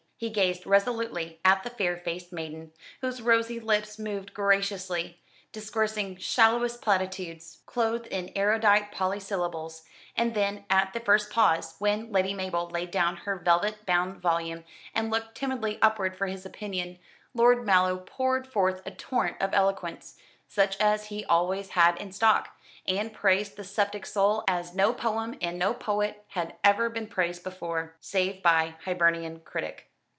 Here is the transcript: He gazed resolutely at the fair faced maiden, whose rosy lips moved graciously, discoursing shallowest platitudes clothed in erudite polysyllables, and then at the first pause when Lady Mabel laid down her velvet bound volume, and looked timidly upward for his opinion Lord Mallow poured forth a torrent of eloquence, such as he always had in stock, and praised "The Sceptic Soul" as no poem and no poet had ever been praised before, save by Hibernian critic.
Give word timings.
He 0.21 0.29
gazed 0.29 0.67
resolutely 0.67 1.39
at 1.43 1.63
the 1.63 1.71
fair 1.71 1.97
faced 1.97 2.31
maiden, 2.31 2.73
whose 3.01 3.23
rosy 3.23 3.59
lips 3.59 3.97
moved 3.97 4.35
graciously, 4.35 5.19
discoursing 5.51 6.15
shallowest 6.17 6.79
platitudes 6.79 7.61
clothed 7.65 8.05
in 8.05 8.31
erudite 8.35 8.91
polysyllables, 8.91 9.81
and 10.15 10.35
then 10.35 10.65
at 10.69 10.93
the 10.93 10.99
first 10.99 11.31
pause 11.31 11.75
when 11.79 12.11
Lady 12.11 12.35
Mabel 12.35 12.69
laid 12.69 12.91
down 12.91 13.15
her 13.15 13.35
velvet 13.35 13.83
bound 13.87 14.21
volume, 14.21 14.63
and 14.93 15.09
looked 15.09 15.33
timidly 15.33 15.79
upward 15.81 16.15
for 16.15 16.27
his 16.27 16.45
opinion 16.45 16.99
Lord 17.33 17.65
Mallow 17.65 17.97
poured 17.97 18.45
forth 18.45 18.83
a 18.85 18.91
torrent 18.91 19.37
of 19.41 19.55
eloquence, 19.55 20.19
such 20.47 20.77
as 20.79 21.07
he 21.07 21.25
always 21.25 21.69
had 21.69 21.97
in 21.97 22.11
stock, 22.11 22.55
and 22.87 23.11
praised 23.11 23.57
"The 23.57 23.63
Sceptic 23.63 24.05
Soul" 24.05 24.43
as 24.47 24.75
no 24.75 24.93
poem 24.93 25.35
and 25.41 25.57
no 25.57 25.73
poet 25.73 26.23
had 26.27 26.57
ever 26.63 26.89
been 26.91 27.07
praised 27.07 27.43
before, 27.43 27.95
save 27.99 28.43
by 28.43 28.75
Hibernian 28.85 29.39
critic. 29.39 29.87